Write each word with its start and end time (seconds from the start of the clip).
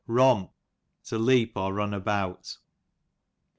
Romp, 0.07 0.49
to 1.03 1.19
leap^ 1.19 1.51
or 1.55 1.75
run 1.75 1.93
about. 1.93 2.57